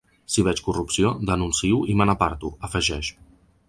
Si 0.35 0.45
veig 0.47 0.61
corrupció, 0.69 1.13
denuncio 1.33 1.85
i 1.95 2.01
me 2.01 2.09
n’aparto, 2.11 2.55
afegeix. 2.71 3.17